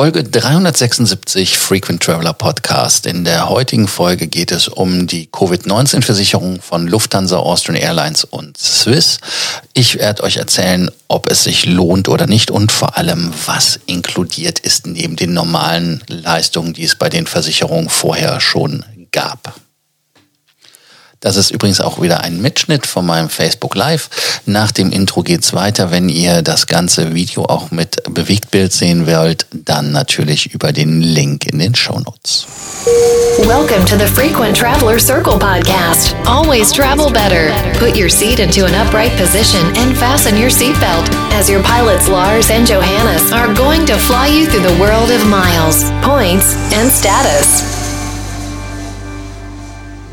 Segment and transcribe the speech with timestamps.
[0.00, 3.04] Folge 376 Frequent Traveler Podcast.
[3.04, 9.18] In der heutigen Folge geht es um die Covid-19-Versicherung von Lufthansa, Austrian Airlines und Swiss.
[9.74, 14.60] Ich werde euch erzählen, ob es sich lohnt oder nicht und vor allem, was inkludiert
[14.60, 19.52] ist neben den normalen Leistungen, die es bei den Versicherungen vorher schon gab.
[21.20, 24.08] Das ist übrigens auch wieder ein Mitschnitt von meinem Facebook Live.
[24.46, 25.90] Nach dem Intro geht's weiter.
[25.90, 31.46] Wenn ihr das ganze Video auch mit Bewegtbild sehen wollt, dann natürlich über den Link
[31.46, 32.46] in den Show Notes.
[33.46, 36.14] Welcome to the Frequent Traveler Circle podcast.
[36.24, 37.52] Always travel better.
[37.78, 42.50] Put your seat into an upright position and fasten your seatbelt as your pilots Lars
[42.50, 47.77] and Johannes are going to fly you through the world of miles, points and status.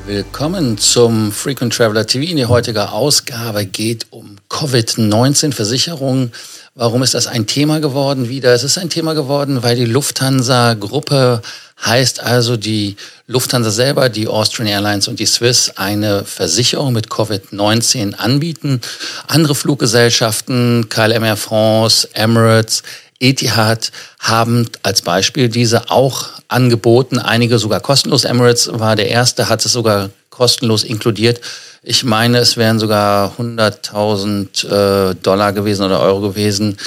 [0.07, 2.29] Willkommen zum Frequent Traveler TV.
[2.29, 6.31] In die heutige Ausgabe geht um Covid-19-Versicherungen.
[6.75, 8.53] Warum ist das ein Thema geworden wieder?
[8.53, 11.41] Es ist ein Thema geworden, weil die Lufthansa-Gruppe
[11.83, 18.13] heißt also die Lufthansa selber, die Austrian Airlines und die Swiss eine Versicherung mit Covid-19
[18.13, 18.81] anbieten.
[19.27, 22.83] Andere Fluggesellschaften, KLM Air France, Emirates,
[23.19, 28.25] Etihad haben als Beispiel diese auch angeboten, einige sogar kostenlos.
[28.25, 31.39] Emirates war der erste, hat es sogar kostenlos inkludiert.
[31.81, 36.77] Ich meine, es wären sogar 100.000 äh, Dollar gewesen oder Euro gewesen.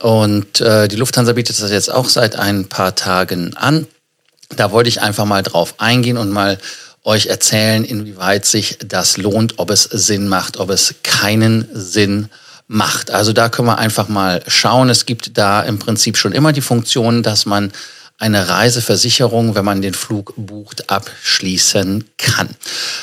[0.00, 3.86] Und äh, die Lufthansa bietet das jetzt auch seit ein paar Tagen an.
[4.56, 6.58] Da wollte ich einfach mal drauf eingehen und mal
[7.04, 12.30] euch erzählen, inwieweit sich das lohnt, ob es Sinn macht, ob es keinen Sinn macht
[12.70, 13.10] macht.
[13.10, 14.90] Also da können wir einfach mal schauen.
[14.90, 17.72] Es gibt da im Prinzip schon immer die Funktion, dass man
[18.16, 22.48] eine Reiseversicherung, wenn man den Flug bucht, abschließen kann.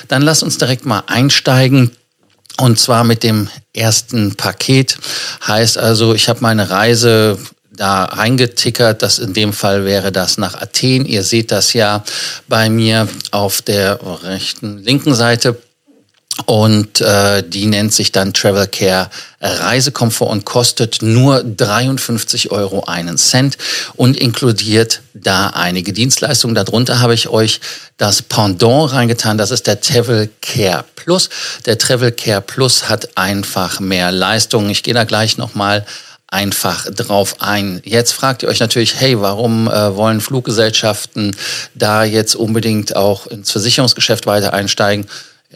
[0.07, 1.91] Dann lass uns direkt mal einsteigen.
[2.59, 4.97] Und zwar mit dem ersten Paket.
[5.45, 7.37] Heißt also, ich habe meine Reise
[7.71, 9.01] da reingetickert.
[9.01, 11.05] Das in dem Fall wäre das nach Athen.
[11.05, 12.03] Ihr seht das ja
[12.47, 15.57] bei mir auf der rechten, linken Seite
[16.47, 19.09] und äh, die nennt sich dann Travel Care
[19.41, 23.57] Reisekomfort und kostet nur 53 Euro einen Cent
[23.95, 26.55] und inkludiert da einige Dienstleistungen.
[26.55, 27.59] Darunter habe ich euch
[27.97, 29.37] das Pendant reingetan.
[29.37, 31.29] Das ist der Travel Care Plus.
[31.65, 34.69] Der Travel Care Plus hat einfach mehr Leistungen.
[34.69, 35.85] Ich gehe da gleich nochmal
[36.27, 37.81] einfach drauf ein.
[37.83, 41.35] Jetzt fragt ihr euch natürlich, hey, warum äh, wollen Fluggesellschaften
[41.75, 45.07] da jetzt unbedingt auch ins Versicherungsgeschäft weiter einsteigen?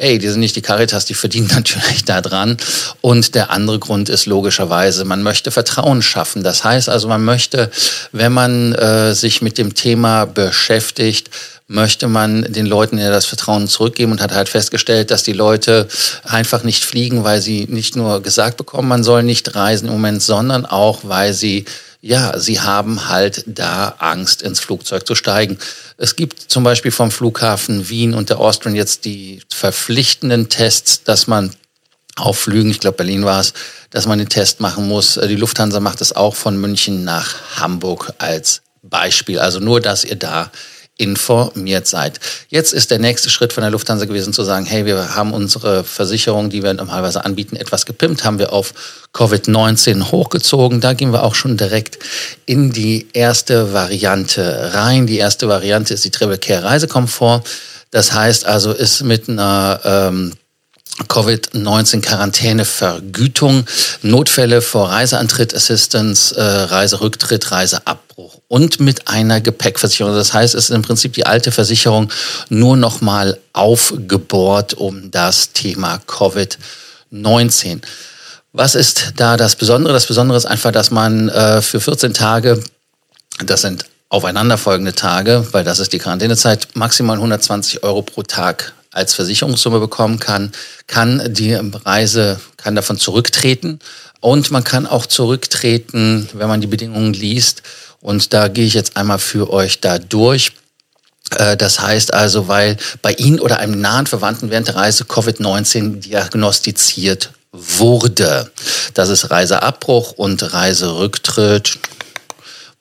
[0.02, 2.58] Ey, die sind nicht die Caritas, die verdienen natürlich da dran.
[3.02, 6.44] Und der andere Grund ist logischerweise, man möchte Vertrauen schaffen.
[6.44, 7.70] Das heißt also, man möchte,
[8.12, 11.30] wenn man äh, sich mit dem Thema beschäftigt,
[11.72, 15.88] möchte man den Leuten ja das Vertrauen zurückgeben und hat halt festgestellt, dass die Leute
[16.24, 20.22] einfach nicht fliegen, weil sie nicht nur gesagt bekommen, man soll nicht reisen im Moment,
[20.22, 21.66] sondern auch, weil sie
[22.04, 25.60] ja, sie haben halt da Angst, ins Flugzeug zu steigen.
[25.98, 31.28] Es gibt zum Beispiel vom Flughafen Wien und der Austrian jetzt die verpflichtenden Tests, dass
[31.28, 31.52] man
[32.16, 33.54] auf Flügen, ich glaube Berlin war es,
[33.92, 35.20] dass man den Test machen muss.
[35.24, 39.38] Die Lufthansa macht es auch von München nach Hamburg als Beispiel.
[39.38, 40.52] Also nur, dass ihr da
[40.98, 42.20] informiert seid.
[42.50, 45.84] Jetzt ist der nächste Schritt von der Lufthansa gewesen zu sagen, hey, wir haben unsere
[45.84, 48.74] Versicherung, die wir normalerweise anbieten, etwas gepimpt, haben wir auf
[49.14, 50.80] Covid-19 hochgezogen.
[50.80, 51.98] Da gehen wir auch schon direkt
[52.46, 55.08] in die erste Variante rein.
[55.08, 57.44] Die erste Variante ist die Travel Care Reisekomfort.
[57.90, 60.34] Das heißt also, ist mit einer ähm,
[61.08, 63.66] Covid-19-Quarantänevergütung,
[64.02, 70.14] Notfälle vor Reiseantritt, Assistance, äh, Reiserücktritt, Reiseabbruch und mit einer Gepäckversicherung.
[70.14, 72.10] Das heißt, es ist im Prinzip die alte Versicherung
[72.50, 77.82] nur noch mal aufgebohrt um das Thema Covid-19.
[78.54, 79.94] Was ist da das Besondere?
[79.94, 82.62] Das Besondere ist einfach, dass man äh, für 14 Tage,
[83.46, 89.14] das sind aufeinanderfolgende Tage, weil das ist die Quarantänezeit, maximal 120 Euro pro Tag als
[89.14, 90.52] Versicherungssumme bekommen kann,
[90.88, 93.80] kann die Reise, kann davon zurücktreten.
[94.20, 97.64] Und man kann auch zurücktreten, wenn man die Bedingungen liest.
[98.02, 100.52] Und da gehe ich jetzt einmal für euch da durch.
[101.38, 106.02] Äh, das heißt also, weil bei Ihnen oder einem nahen Verwandten während der Reise Covid-19
[106.02, 108.52] diagnostiziert wurde.
[108.94, 111.80] Das ist Reiseabbruch und Reiserücktritt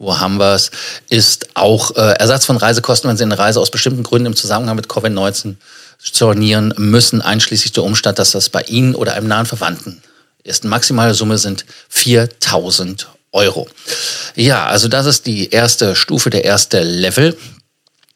[0.00, 0.70] wo haben wir es,
[1.10, 4.74] ist auch äh, Ersatz von Reisekosten, wenn Sie eine Reise aus bestimmten Gründen im Zusammenhang
[4.74, 5.56] mit Covid-19
[6.02, 10.02] stornieren müssen, einschließlich der Umstand, dass das bei Ihnen oder einem nahen Verwandten
[10.42, 10.64] ist.
[10.64, 13.68] Maximale Summe sind 4000 Euro.
[14.34, 17.36] Ja, also das ist die erste Stufe, der erste Level.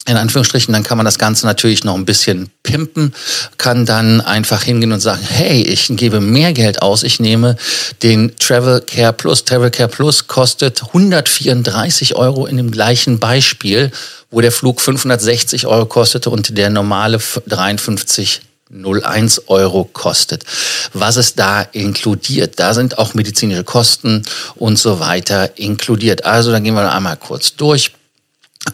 [0.07, 3.15] in Anführungsstrichen, dann kann man das Ganze natürlich noch ein bisschen pimpen,
[3.57, 7.55] kann dann einfach hingehen und sagen, hey, ich gebe mehr Geld aus, ich nehme
[8.03, 9.45] den Travel Care Plus.
[9.45, 13.91] Travel Care Plus kostet 134 Euro in dem gleichen Beispiel,
[14.35, 20.43] wo der Flug 560 Euro kostete und der normale 53 01 Euro kostet.
[20.91, 22.59] Was ist da inkludiert?
[22.59, 24.23] Da sind auch medizinische Kosten
[24.55, 26.25] und so weiter inkludiert.
[26.25, 27.91] Also, dann gehen wir einmal kurz durch.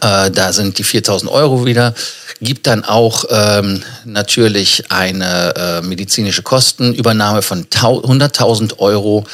[0.00, 1.94] Äh, da sind die 4000 Euro wieder.
[2.40, 9.24] Gibt dann auch ähm, natürlich eine äh, medizinische Kostenübernahme von 100.000 Euro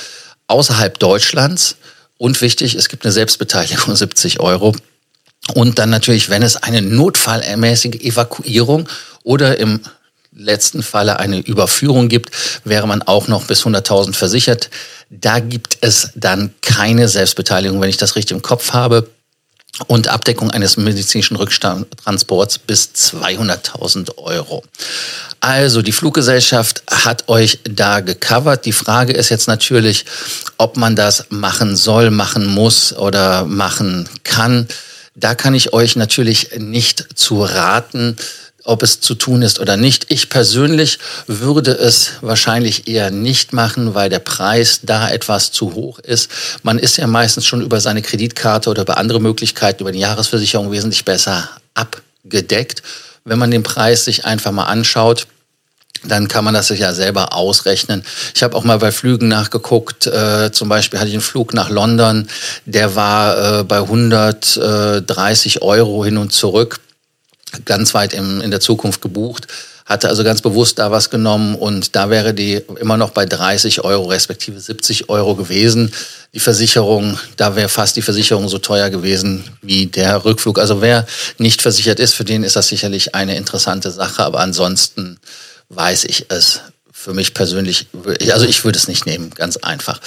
[0.48, 1.76] außerhalb Deutschlands.
[2.18, 4.74] Und wichtig, es gibt eine Selbstbeteiligung 70 Euro.
[5.54, 8.88] Und dann natürlich, wenn es eine notfallmäßige Evakuierung
[9.22, 9.80] oder im
[10.34, 12.30] letzten Falle eine Überführung gibt,
[12.64, 14.70] wäre man auch noch bis 100.000 versichert.
[15.10, 19.08] Da gibt es dann keine Selbstbeteiligung, wenn ich das richtig im Kopf habe
[19.86, 24.64] und Abdeckung eines medizinischen Rücktransports bis 200.000 Euro.
[25.40, 28.64] Also die Fluggesellschaft hat euch da gecovert.
[28.64, 30.04] Die Frage ist jetzt natürlich,
[30.56, 34.66] ob man das machen soll, machen muss oder machen kann.
[35.20, 38.16] Da kann ich euch natürlich nicht zu raten
[38.68, 40.06] ob es zu tun ist oder nicht.
[40.10, 45.98] Ich persönlich würde es wahrscheinlich eher nicht machen, weil der Preis da etwas zu hoch
[46.00, 46.30] ist.
[46.62, 50.70] Man ist ja meistens schon über seine Kreditkarte oder über andere Möglichkeiten, über die Jahresversicherung
[50.70, 52.82] wesentlich besser abgedeckt.
[53.24, 55.26] Wenn man den Preis sich einfach mal anschaut,
[56.04, 58.04] dann kann man das sich ja selber ausrechnen.
[58.34, 60.06] Ich habe auch mal bei Flügen nachgeguckt.
[60.06, 62.28] Äh, zum Beispiel hatte ich einen Flug nach London,
[62.66, 66.80] der war äh, bei 130 Euro hin und zurück
[67.64, 69.46] ganz weit im, in der Zukunft gebucht,
[69.84, 73.84] hatte also ganz bewusst da was genommen und da wäre die immer noch bei 30
[73.84, 75.92] Euro respektive 70 Euro gewesen.
[76.34, 80.58] Die Versicherung, da wäre fast die Versicherung so teuer gewesen wie der Rückflug.
[80.58, 81.06] Also wer
[81.38, 85.18] nicht versichert ist, für den ist das sicherlich eine interessante Sache, aber ansonsten
[85.68, 86.60] weiß ich es
[86.92, 87.86] für mich persönlich,
[88.32, 90.00] also ich würde es nicht nehmen, ganz einfach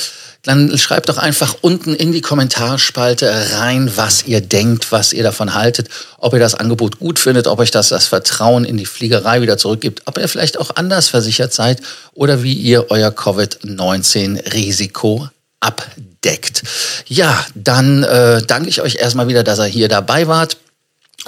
[0.44, 5.54] dann schreibt doch einfach unten in die Kommentarspalte rein, was ihr denkt, was ihr davon
[5.54, 9.42] haltet, ob ihr das Angebot gut findet, ob euch das das Vertrauen in die Fliegerei
[9.42, 11.82] wieder zurückgibt, ob ihr vielleicht auch anders versichert seid
[12.14, 15.30] oder wie ihr euer Covid-19-Risiko
[15.60, 16.64] abdeckt.
[17.06, 20.58] Ja, dann äh, danke ich euch erstmal wieder, dass ihr hier dabei wart.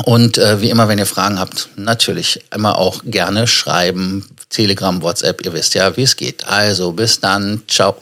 [0.06, 4.26] Und äh, wie immer, wenn ihr Fragen habt, natürlich immer auch gerne schreiben.
[4.50, 6.48] Telegram, WhatsApp, ihr wisst ja, wie es geht.
[6.48, 7.62] Also bis dann.
[7.68, 7.96] Ciao.